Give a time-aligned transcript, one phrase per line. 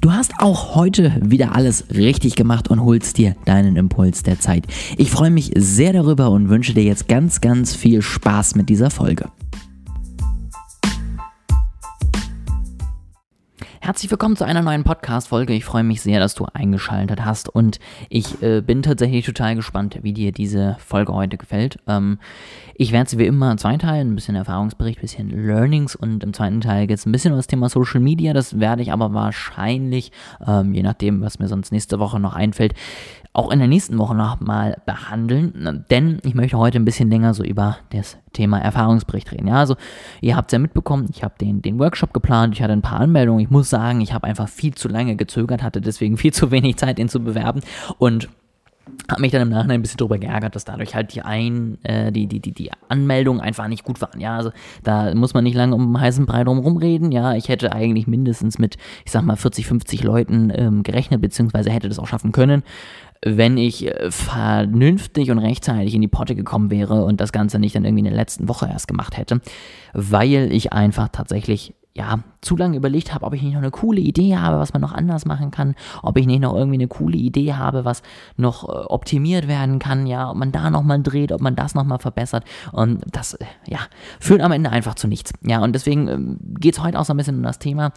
[0.00, 4.64] Du hast auch heute wieder alles richtig gemacht und holst dir deinen Impuls der Zeit.
[4.96, 8.88] Ich freue mich sehr darüber und wünsche dir jetzt ganz, ganz viel Spaß mit dieser
[8.88, 9.26] Folge.
[13.90, 15.52] Herzlich willkommen zu einer neuen Podcast-Folge.
[15.52, 19.98] Ich freue mich sehr, dass du eingeschaltet hast und ich äh, bin tatsächlich total gespannt,
[20.02, 21.80] wie dir diese Folge heute gefällt.
[21.88, 22.20] Ähm,
[22.76, 26.60] ich werde sie wie immer zweiteilen, ein bisschen Erfahrungsbericht, ein bisschen Learnings und im zweiten
[26.60, 28.32] Teil geht es ein bisschen um das Thema Social Media.
[28.32, 30.12] Das werde ich aber wahrscheinlich,
[30.46, 32.74] ähm, je nachdem, was mir sonst nächste Woche noch einfällt,
[33.32, 37.44] auch in der nächsten Woche nochmal behandeln, denn ich möchte heute ein bisschen länger so
[37.44, 39.46] über das Thema Erfahrungsbericht reden.
[39.46, 39.76] Ja, also
[40.20, 43.00] ihr habt es ja mitbekommen, ich habe den, den Workshop geplant, ich hatte ein paar
[43.00, 43.40] Anmeldungen.
[43.40, 46.76] Ich muss sagen, ich habe einfach viel zu lange gezögert, hatte deswegen viel zu wenig
[46.76, 47.60] Zeit, ihn zu bewerben
[47.98, 48.28] und
[49.08, 52.10] habe mich dann im Nachhinein ein bisschen darüber geärgert, dass dadurch halt die, ein, äh,
[52.10, 54.18] die, die, die, die Anmeldungen einfach nicht gut waren.
[54.20, 54.50] Ja, also
[54.82, 57.12] da muss man nicht lange um heißen Brei drum reden.
[57.12, 61.70] Ja, ich hätte eigentlich mindestens mit, ich sag mal, 40, 50 Leuten ähm, gerechnet, beziehungsweise
[61.70, 62.64] hätte das auch schaffen können
[63.24, 67.74] wenn ich äh, vernünftig und rechtzeitig in die Potte gekommen wäre und das Ganze nicht
[67.74, 69.40] dann irgendwie in der letzten Woche erst gemacht hätte,
[69.92, 74.00] weil ich einfach tatsächlich ja, zu lange überlegt habe, ob ich nicht noch eine coole
[74.00, 77.16] Idee habe, was man noch anders machen kann, ob ich nicht noch irgendwie eine coole
[77.16, 78.02] Idee habe, was
[78.36, 81.98] noch äh, optimiert werden kann, ja, ob man da nochmal dreht, ob man das nochmal
[81.98, 83.80] verbessert und das, äh, ja,
[84.20, 85.32] führt am Ende einfach zu nichts.
[85.42, 87.92] Ja, und deswegen äh, geht es heute auch so ein bisschen um das Thema,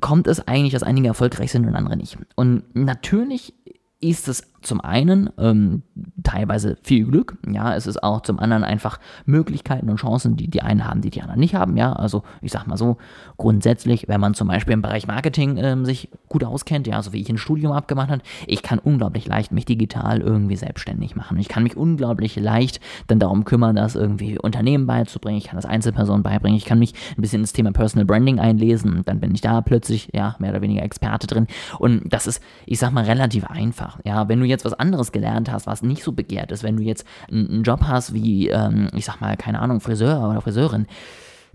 [0.00, 2.18] kommt es eigentlich, dass einige erfolgreich sind und andere nicht?
[2.36, 3.54] Und natürlich
[4.00, 5.82] ist es zum einen ähm,
[6.22, 10.62] teilweise viel Glück, ja, es ist auch zum anderen einfach Möglichkeiten und Chancen, die die
[10.62, 12.96] einen haben, die die anderen nicht haben, ja, also ich sag mal so,
[13.36, 17.20] grundsätzlich, wenn man zum Beispiel im Bereich Marketing ähm, sich gut auskennt, ja, so wie
[17.20, 21.38] ich ein Studium abgemacht habe, ich kann unglaublich leicht mich digital irgendwie selbstständig machen.
[21.38, 25.66] Ich kann mich unglaublich leicht dann darum kümmern, das irgendwie Unternehmen beizubringen, ich kann das
[25.66, 29.40] Einzelpersonen beibringen, ich kann mich ein bisschen ins Thema Personal Branding einlesen dann bin ich
[29.40, 31.46] da plötzlich, ja, mehr oder weniger Experte drin
[31.78, 35.50] und das ist, ich sag mal, relativ einfach, ja, wenn du jetzt was anderes gelernt
[35.50, 39.04] hast, was nicht so begehrt ist, wenn du jetzt einen Job hast wie, ähm, ich
[39.04, 40.86] sag mal, keine Ahnung, Friseur oder Friseurin,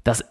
[0.03, 0.23] das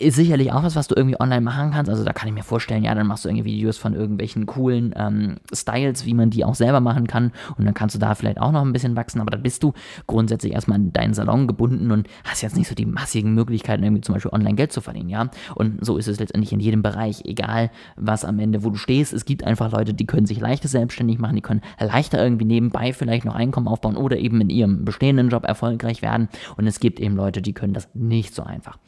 [0.00, 1.90] ist sicherlich auch was, was du irgendwie online machen kannst.
[1.90, 4.94] Also da kann ich mir vorstellen, ja, dann machst du irgendwie Videos von irgendwelchen coolen
[4.96, 7.32] ähm, Styles, wie man die auch selber machen kann.
[7.56, 9.20] Und dann kannst du da vielleicht auch noch ein bisschen wachsen.
[9.20, 9.72] Aber da bist du
[10.06, 14.02] grundsätzlich erstmal in deinen Salon gebunden und hast jetzt nicht so die massigen Möglichkeiten, irgendwie
[14.02, 15.30] zum Beispiel online Geld zu verdienen, ja.
[15.56, 19.12] Und so ist es letztendlich in jedem Bereich, egal was am Ende, wo du stehst.
[19.12, 22.92] Es gibt einfach Leute, die können sich leichter selbstständig machen, die können leichter irgendwie nebenbei
[22.92, 26.28] vielleicht noch Einkommen aufbauen oder eben in ihrem bestehenden Job erfolgreich werden.
[26.56, 28.78] Und es gibt eben Leute, die können das nicht so einfach.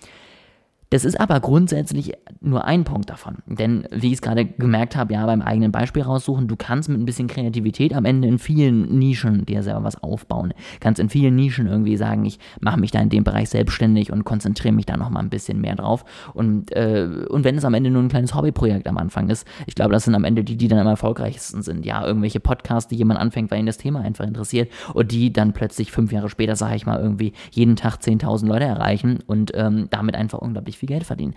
[0.91, 3.37] Das ist aber grundsätzlich nur ein Punkt davon.
[3.47, 6.99] Denn wie ich es gerade gemerkt habe, ja, beim eigenen Beispiel raussuchen, du kannst mit
[6.99, 10.53] ein bisschen Kreativität am Ende in vielen Nischen dir selber was aufbauen.
[10.81, 14.25] Kannst in vielen Nischen irgendwie sagen, ich mache mich da in dem Bereich selbstständig und
[14.25, 16.05] konzentriere mich da nochmal ein bisschen mehr drauf.
[16.35, 19.77] Und, äh, und wenn es am Ende nur ein kleines Hobbyprojekt am Anfang ist, ich
[19.77, 21.87] glaube, das sind am Ende die, die dann am erfolgreichsten sind.
[21.87, 25.53] Ja, irgendwelche Podcasts, die jemand anfängt, weil ihn das Thema einfach interessiert und die dann
[25.53, 29.87] plötzlich fünf Jahre später, sage ich mal, irgendwie jeden Tag 10.000 Leute erreichen und ähm,
[29.91, 31.35] damit einfach unglaublich viel Geld verdienen.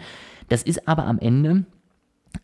[0.50, 1.66] Das ist aber am Ende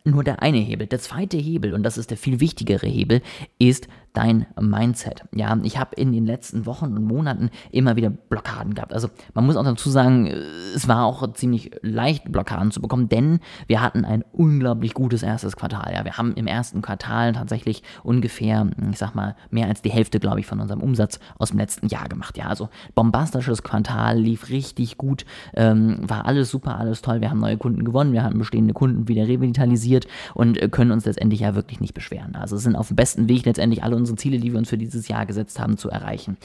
[0.04, 0.86] nur der eine Hebel.
[0.86, 3.22] Der zweite Hebel, und das ist der viel wichtigere Hebel,
[3.58, 5.24] ist dein Mindset.
[5.34, 8.92] Ja, ich habe in den letzten Wochen und Monaten immer wieder Blockaden gehabt.
[8.92, 10.26] Also man muss auch dazu sagen,
[10.74, 15.56] es war auch ziemlich leicht, Blockaden zu bekommen, denn wir hatten ein unglaublich gutes erstes
[15.56, 15.92] Quartal.
[15.94, 20.18] Ja, wir haben im ersten Quartal tatsächlich ungefähr, ich sag mal, mehr als die Hälfte,
[20.18, 22.36] glaube ich, von unserem Umsatz aus dem letzten Jahr gemacht.
[22.36, 27.20] Ja, also bombastisches Quartal, lief richtig gut, ähm, war alles super, alles toll.
[27.20, 31.40] Wir haben neue Kunden gewonnen, wir haben bestehende Kunden wieder revitalisiert und können uns letztendlich
[31.40, 32.34] ja wirklich nicht beschweren.
[32.34, 35.08] Also sind auf dem besten Weg letztendlich alle unsere Ziele, die wir uns für dieses
[35.08, 36.36] Jahr gesetzt haben, zu erreichen.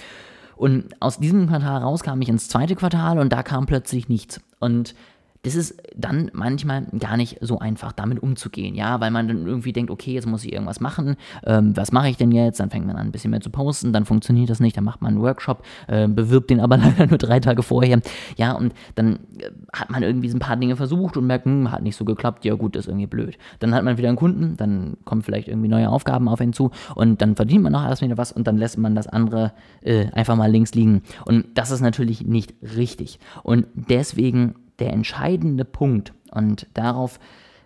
[0.55, 4.39] Und aus diesem Quartal raus kam ich ins zweite Quartal und da kam plötzlich nichts.
[4.59, 4.95] Und
[5.45, 9.73] das ist dann manchmal gar nicht so einfach, damit umzugehen, ja, weil man dann irgendwie
[9.73, 12.59] denkt, okay, jetzt muss ich irgendwas machen, ähm, was mache ich denn jetzt?
[12.59, 15.03] Dann fängt man an, ein bisschen mehr zu posten, dann funktioniert das nicht, dann macht
[15.03, 18.01] man einen Workshop, äh, bewirbt den aber leider nur drei Tage vorher,
[18.37, 21.71] ja, und dann äh, hat man irgendwie so ein paar Dinge versucht und merkt, hm,
[21.71, 23.37] hat nicht so geklappt, ja gut, das ist irgendwie blöd.
[23.59, 26.71] Dann hat man wieder einen Kunden, dann kommen vielleicht irgendwie neue Aufgaben auf ihn zu
[26.95, 30.07] und dann verdient man noch erst wieder was und dann lässt man das andere äh,
[30.11, 31.03] einfach mal links liegen.
[31.25, 33.19] Und das ist natürlich nicht richtig.
[33.43, 37.19] Und deswegen der entscheidende Punkt, und darauf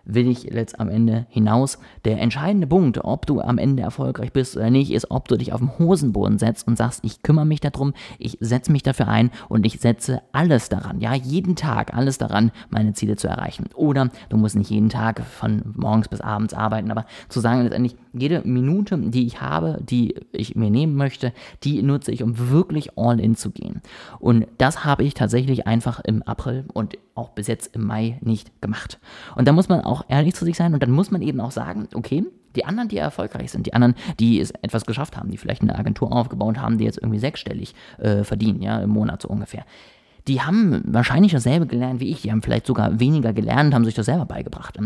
[0.04, 1.78] will ich jetzt am Ende hinaus.
[2.04, 5.52] Der entscheidende Punkt, ob du am Ende erfolgreich bist oder nicht, ist, ob du dich
[5.52, 9.30] auf den Hosenboden setzt und sagst, ich kümmere mich darum, ich setze mich dafür ein
[9.48, 13.66] und ich setze alles daran, ja, jeden Tag alles daran, meine Ziele zu erreichen.
[13.74, 17.96] Oder du musst nicht jeden Tag von morgens bis abends arbeiten, aber zu sagen letztendlich,
[18.12, 22.96] jede Minute, die ich habe, die ich mir nehmen möchte, die nutze ich, um wirklich
[22.98, 23.80] all in zu gehen.
[24.18, 28.60] Und das habe ich tatsächlich einfach im April und auch bis jetzt im Mai nicht
[28.60, 28.98] gemacht.
[29.36, 31.50] Und da muss man auch ehrlich zu sich sein und dann muss man eben auch
[31.50, 32.24] sagen, okay,
[32.56, 35.78] die anderen, die erfolgreich sind, die anderen, die es etwas geschafft haben, die vielleicht eine
[35.78, 39.64] Agentur aufgebaut haben, die jetzt irgendwie sechsstellig äh, verdienen, ja, im Monat so ungefähr
[40.28, 42.22] die haben wahrscheinlich dasselbe gelernt wie ich.
[42.22, 44.78] Die haben vielleicht sogar weniger gelernt, haben sich das selber beigebracht.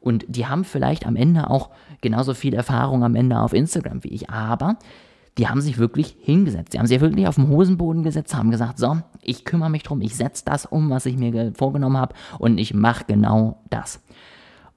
[0.00, 1.70] Und die haben vielleicht am Ende auch
[2.00, 4.30] genauso viel Erfahrung am Ende auf Instagram wie ich.
[4.30, 4.76] Aber
[5.38, 6.74] die haben sich wirklich hingesetzt.
[6.74, 10.00] Die haben sich wirklich auf den Hosenboden gesetzt, haben gesagt, so, ich kümmere mich drum,
[10.00, 14.02] ich setze das um, was ich mir vorgenommen habe und ich mache genau das.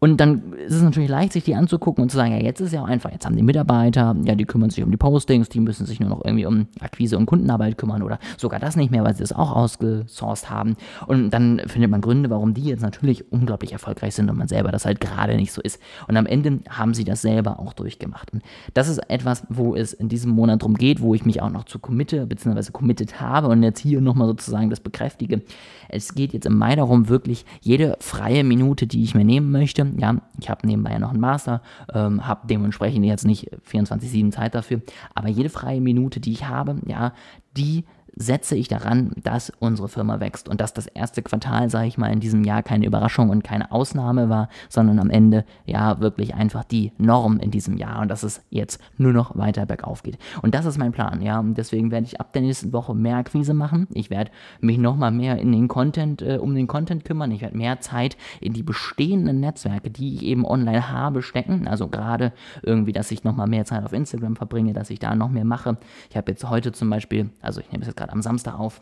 [0.03, 2.73] Und dann ist es natürlich leicht, sich die anzugucken und zu sagen, ja, jetzt ist
[2.73, 5.61] ja auch einfach, jetzt haben die Mitarbeiter, ja, die kümmern sich um die Postings, die
[5.61, 9.05] müssen sich nur noch irgendwie um Akquise und Kundenarbeit kümmern oder sogar das nicht mehr,
[9.05, 10.75] weil sie das auch ausgesourced haben.
[11.07, 14.73] Und dann findet man Gründe, warum die jetzt natürlich unglaublich erfolgreich sind und man selber
[14.73, 15.79] das halt gerade nicht so ist.
[16.09, 18.33] Und am Ende haben sie das selber auch durchgemacht.
[18.33, 21.49] Und das ist etwas, wo es in diesem Monat darum geht, wo ich mich auch
[21.49, 25.43] noch zu committe, beziehungsweise committed habe und jetzt hier nochmal sozusagen das bekräftige.
[25.87, 29.92] Es geht jetzt im Mai darum, wirklich jede freie Minute, die ich mir nehmen möchte,
[29.97, 31.61] ja, ich habe nebenbei ja noch einen Master,
[31.93, 34.81] ähm, habe dementsprechend jetzt nicht 24-7 Zeit dafür,
[35.13, 37.13] aber jede freie Minute, die ich habe, ja,
[37.57, 37.85] die
[38.15, 42.11] setze ich daran, dass unsere Firma wächst und dass das erste Quartal, sage ich mal,
[42.11, 46.63] in diesem Jahr keine Überraschung und keine Ausnahme war, sondern am Ende ja wirklich einfach
[46.63, 50.17] die Norm in diesem Jahr und dass es jetzt nur noch weiter bergauf geht.
[50.41, 53.17] Und das ist mein Plan, ja, und deswegen werde ich ab der nächsten Woche mehr
[53.17, 53.87] Akquise machen.
[53.93, 54.31] Ich werde
[54.61, 57.31] mich nochmal mehr in den Content, äh, um den Content kümmern.
[57.31, 61.67] Ich werde mehr Zeit in die bestehenden Netzwerke, die ich eben online habe, stecken.
[61.67, 62.31] Also gerade
[62.61, 65.77] irgendwie, dass ich nochmal mehr Zeit auf Instagram verbringe, dass ich da noch mehr mache.
[66.09, 68.81] Ich habe jetzt heute zum Beispiel, also ich nehme es jetzt gerade am Samstag auf,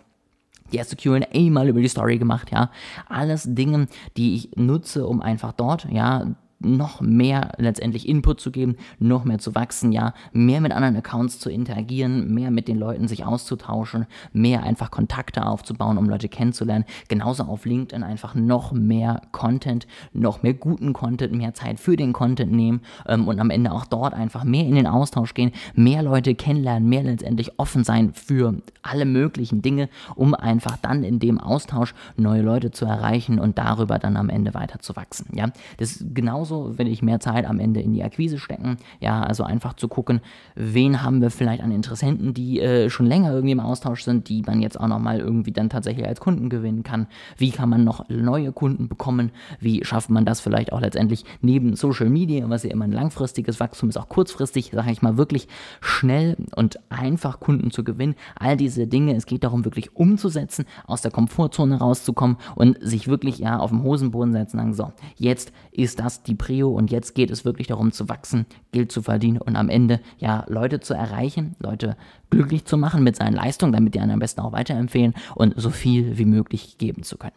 [0.72, 1.20] die erste QA
[1.50, 2.72] mal über die Story gemacht, ja.
[3.10, 3.88] Alles Dinge,
[4.18, 9.40] die ich nutze, um einfach dort, ja, noch mehr letztendlich Input zu geben, noch mehr
[9.40, 14.06] zu wachsen, ja, mehr mit anderen Accounts zu interagieren, mehr mit den Leuten sich auszutauschen,
[14.34, 16.86] mehr einfach Kontakte aufzubauen, um Leute kennenzulernen.
[17.08, 22.14] Genauso auf LinkedIn einfach noch mehr Content, noch mehr guten Content, mehr Zeit für den
[22.14, 26.04] Content nehmen ähm, und am Ende auch dort einfach mehr in den Austausch gehen, mehr
[26.04, 31.40] Leute kennenlernen, mehr letztendlich offen sein für alle möglichen Dinge, um einfach dann in dem
[31.40, 35.28] Austausch neue Leute zu erreichen und darüber dann am Ende weiter zu wachsen.
[35.34, 38.78] Ja, das ist genauso genauso will ich mehr Zeit am Ende in die Akquise stecken.
[39.00, 40.22] Ja, also einfach zu gucken,
[40.56, 44.42] wen haben wir vielleicht an Interessenten, die äh, schon länger irgendwie im Austausch sind, die
[44.42, 47.08] man jetzt auch nochmal irgendwie dann tatsächlich als Kunden gewinnen kann.
[47.38, 49.32] Wie kann man noch neue Kunden bekommen?
[49.60, 53.60] Wie schafft man das vielleicht auch letztendlich neben Social Media, was ja immer ein langfristiges
[53.60, 55.48] Wachstum ist, auch kurzfristig, sage ich mal, wirklich
[55.80, 58.16] schnell und einfach Kunden zu gewinnen.
[58.36, 63.40] All diese Dinge, es geht darum, wirklich umzusetzen, aus der Komfortzone rauszukommen und sich wirklich
[63.40, 67.30] ja auf dem Hosenboden setzen sagen, so, jetzt ist das die Prio und jetzt geht
[67.30, 71.56] es wirklich darum zu wachsen, Geld zu verdienen und am Ende ja Leute zu erreichen,
[71.60, 71.96] Leute
[72.32, 75.70] glücklich zu machen mit seinen Leistungen, damit die einen am besten auch weiterempfehlen und so
[75.70, 77.36] viel wie möglich geben zu können.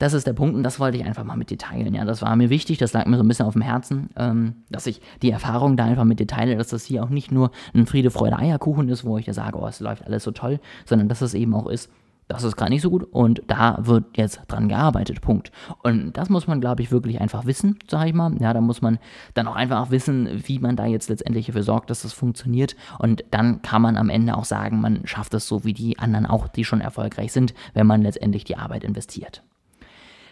[0.00, 1.94] Das ist der Punkt und das wollte ich einfach mal mit dir teilen.
[1.94, 4.56] Ja, das war mir wichtig, das lag mir so ein bisschen auf dem Herzen, ähm,
[4.68, 7.52] dass ich die Erfahrung da einfach mit dir teile, dass das hier auch nicht nur
[7.72, 10.58] ein Friede, Freude, Eierkuchen ist, wo ich dir sage, oh, es läuft alles so toll,
[10.86, 11.88] sondern dass es eben auch ist,
[12.28, 15.52] das ist gerade nicht so gut und da wird jetzt dran gearbeitet, Punkt.
[15.82, 18.34] Und das muss man, glaube ich, wirklich einfach wissen, sage ich mal.
[18.40, 18.98] Ja, da muss man
[19.34, 22.76] dann auch einfach wissen, wie man da jetzt letztendlich dafür sorgt, dass das funktioniert.
[22.98, 26.26] Und dann kann man am Ende auch sagen, man schafft es so wie die anderen
[26.26, 29.42] auch, die schon erfolgreich sind, wenn man letztendlich die Arbeit investiert.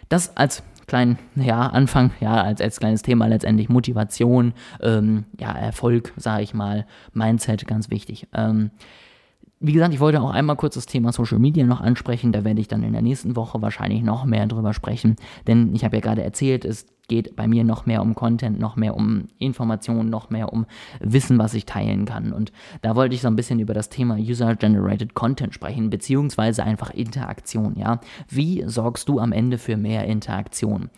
[0.09, 6.11] Das als kleinen ja, Anfang, ja, als, als kleines Thema letztendlich Motivation, ähm, ja, Erfolg,
[6.17, 8.27] sage ich mal, Mindset, ganz wichtig.
[8.33, 8.71] Ähm,
[9.61, 12.31] wie gesagt, ich wollte auch einmal kurz das Thema Social Media noch ansprechen.
[12.31, 15.15] Da werde ich dann in der nächsten Woche wahrscheinlich noch mehr drüber sprechen.
[15.45, 18.75] Denn ich habe ja gerade erzählt, es geht bei mir noch mehr um Content, noch
[18.75, 20.65] mehr um Informationen, noch mehr um
[20.99, 22.33] Wissen, was ich teilen kann.
[22.33, 22.51] Und
[22.81, 27.75] da wollte ich so ein bisschen über das Thema User-Generated Content sprechen, beziehungsweise einfach Interaktion,
[27.77, 27.99] ja.
[28.29, 30.89] Wie sorgst du am Ende für mehr Interaktion?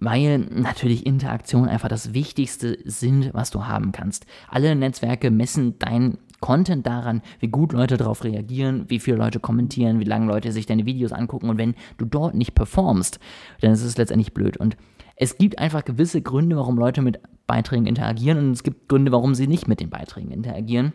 [0.00, 4.26] weil natürlich Interaktion einfach das Wichtigste sind, was du haben kannst.
[4.48, 10.00] Alle Netzwerke messen dein Content daran, wie gut Leute darauf reagieren, wie viele Leute kommentieren,
[10.00, 11.50] wie lange Leute sich deine Videos angucken.
[11.50, 13.18] Und wenn du dort nicht performst,
[13.60, 14.56] dann ist es letztendlich blöd.
[14.56, 14.76] Und
[15.16, 19.34] es gibt einfach gewisse Gründe, warum Leute mit Beiträgen interagieren und es gibt Gründe, warum
[19.34, 20.92] sie nicht mit den Beiträgen interagieren.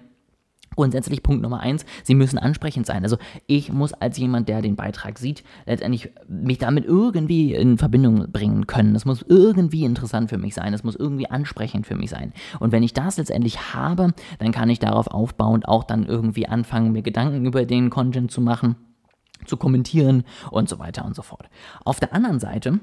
[0.76, 3.04] Grundsätzlich Punkt Nummer eins, sie müssen ansprechend sein.
[3.04, 8.32] Also ich muss als jemand, der den Beitrag sieht, letztendlich mich damit irgendwie in Verbindung
[8.32, 8.96] bringen können.
[8.96, 12.34] Es muss irgendwie interessant für mich sein, es muss irgendwie ansprechend für mich sein.
[12.60, 16.92] Und wenn ich das letztendlich habe, dann kann ich darauf aufbauend auch dann irgendwie anfangen,
[16.92, 18.76] mir Gedanken über den Content zu machen,
[19.46, 21.50] zu kommentieren und so weiter und so fort.
[21.84, 22.80] Auf der anderen Seite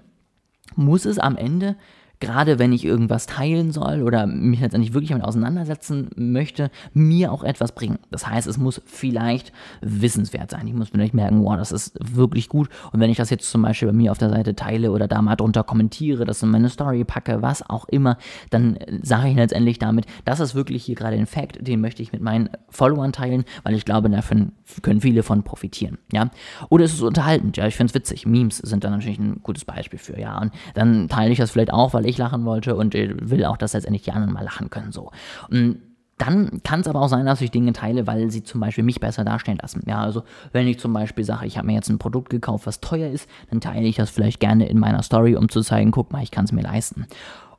[0.77, 1.77] muss es am Ende
[2.21, 7.43] gerade wenn ich irgendwas teilen soll oder mich letztendlich wirklich damit auseinandersetzen möchte, mir auch
[7.43, 7.99] etwas bringen.
[8.11, 10.67] Das heißt, es muss vielleicht wissenswert sein.
[10.67, 12.69] Ich muss vielleicht merken, wow, das ist wirklich gut.
[12.93, 15.23] Und wenn ich das jetzt zum Beispiel bei mir auf der Seite teile oder da
[15.23, 18.19] mal drunter kommentiere, das in meine Story packe, was auch immer,
[18.51, 22.13] dann sage ich letztendlich damit, das ist wirklich hier gerade ein Fact, den möchte ich
[22.13, 25.99] mit meinen Followern teilen, weil ich glaube, davon können viele von profitieren.
[26.13, 26.31] Ja?
[26.69, 28.27] Oder es ist unterhaltend, ja, ich finde es witzig.
[28.27, 30.39] Memes sind da natürlich ein gutes Beispiel für, ja.
[30.39, 33.73] Und dann teile ich das vielleicht auch, weil ich lachen wollte und will auch, dass
[33.73, 34.93] letztendlich die anderen mal lachen können.
[34.93, 35.11] So.
[35.51, 35.79] Und
[36.19, 39.01] dann kann es aber auch sein, dass ich Dinge teile, weil sie zum Beispiel mich
[39.01, 39.83] besser darstellen lassen.
[39.87, 42.81] Ja, also wenn ich zum Beispiel sage, ich habe mir jetzt ein Produkt gekauft, was
[42.81, 46.13] teuer ist, dann teile ich das vielleicht gerne in meiner Story, um zu zeigen, guck
[46.13, 47.07] mal, ich kann es mir leisten.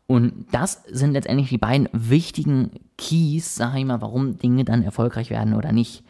[0.05, 5.31] Und das sind letztendlich die beiden wichtigen Keys, sage ich mal, warum Dinge dann erfolgreich
[5.31, 6.03] werden oder nicht.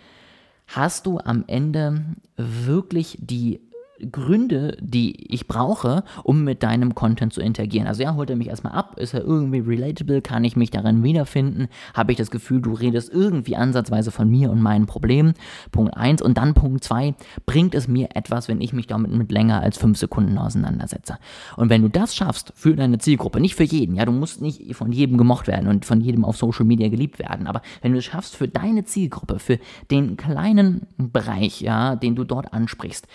[0.67, 2.03] Hast du am Ende
[2.35, 3.61] wirklich die
[4.09, 7.87] Gründe, die ich brauche, um mit deinem Content zu interagieren.
[7.87, 11.03] Also ja, holt er mich erstmal ab, ist er irgendwie relatable, kann ich mich darin
[11.03, 15.33] wiederfinden, habe ich das Gefühl, du redest irgendwie ansatzweise von mir und meinen Problemen.
[15.71, 17.15] Punkt 1 und dann Punkt 2,
[17.45, 21.17] bringt es mir etwas, wenn ich mich damit mit länger als 5 Sekunden auseinandersetze.
[21.57, 24.75] Und wenn du das schaffst für deine Zielgruppe, nicht für jeden, ja, du musst nicht
[24.75, 27.99] von jedem gemocht werden und von jedem auf Social Media geliebt werden, aber wenn du
[27.99, 33.07] es schaffst für deine Zielgruppe, für den kleinen Bereich, ja, den du dort ansprichst,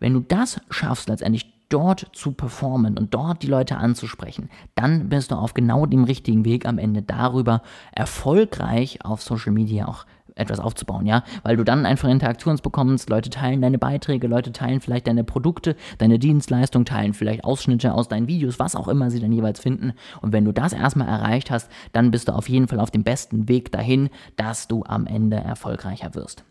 [0.00, 5.30] wenn du das schaffst, letztendlich dort zu performen und dort die Leute anzusprechen, dann bist
[5.30, 10.58] du auf genau dem richtigen Weg am Ende darüber erfolgreich auf Social Media auch etwas
[10.58, 15.06] aufzubauen, ja, weil du dann einfach Interaktions bekommst, Leute teilen deine Beiträge, Leute teilen vielleicht
[15.06, 19.32] deine Produkte, deine Dienstleistung, teilen vielleicht Ausschnitte aus deinen Videos, was auch immer sie dann
[19.32, 22.80] jeweils finden und wenn du das erstmal erreicht hast, dann bist du auf jeden Fall
[22.80, 26.44] auf dem besten Weg dahin, dass du am Ende erfolgreicher wirst.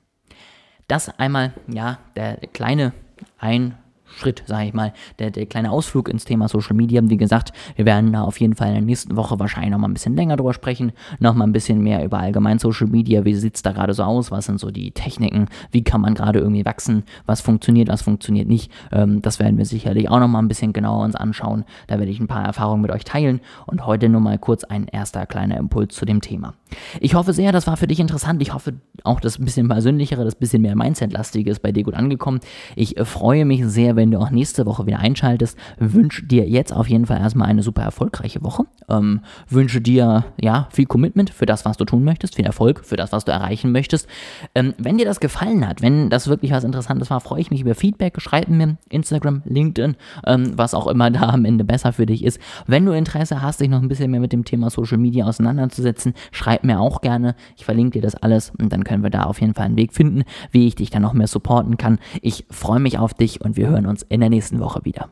[0.88, 2.94] Das einmal, ja, der kleine
[3.38, 3.78] ein
[4.18, 7.02] Schritt, sage ich mal, der, der kleine Ausflug ins Thema Social Media.
[7.04, 9.94] Wie gesagt, wir werden da auf jeden Fall in der nächsten Woche wahrscheinlich nochmal ein
[9.94, 13.62] bisschen länger drüber sprechen, nochmal ein bisschen mehr über allgemein Social Media, wie sieht es
[13.62, 17.04] da gerade so aus, was sind so die Techniken, wie kann man gerade irgendwie wachsen,
[17.26, 18.72] was funktioniert, was funktioniert nicht.
[18.92, 21.66] Ähm, das werden wir sicherlich auch nochmal ein bisschen genauer uns anschauen.
[21.88, 24.88] Da werde ich ein paar Erfahrungen mit euch teilen und heute nur mal kurz ein
[24.88, 26.54] erster kleiner Impuls zu dem Thema.
[27.00, 28.42] Ich hoffe sehr, das war für dich interessant.
[28.42, 32.40] Ich hoffe auch das bisschen persönlichere, das bisschen mehr Mindset-lastige ist bei dir gut angekommen.
[32.76, 35.58] Ich äh, freue mich sehr, wenn du auch nächste Woche wieder einschaltest.
[35.78, 38.66] Wünsche dir jetzt auf jeden Fall erstmal eine super erfolgreiche Woche.
[38.90, 42.96] Ähm, wünsche dir ja viel Commitment für das, was du tun möchtest, viel Erfolg für
[42.96, 44.08] das, was du erreichen möchtest.
[44.56, 47.62] Ähm, wenn dir das gefallen hat, wenn das wirklich was Interessantes war, freue ich mich
[47.62, 48.22] über Feedback.
[48.22, 49.96] Schreib mir Instagram, LinkedIn,
[50.26, 52.40] ähm, was auch immer da am Ende besser für dich ist.
[52.68, 56.14] Wenn du Interesse hast, dich noch ein bisschen mehr mit dem Thema Social Media auseinanderzusetzen,
[56.32, 57.36] schreib mir auch gerne.
[57.58, 59.94] Ich verlinke dir das alles und dann können wir da auf jeden Fall einen Weg
[59.94, 62.00] finden, wie ich dich dann noch mehr supporten kann.
[62.22, 65.10] Ich freue mich auf dich und wir hören uns in der nächsten Woche wieder.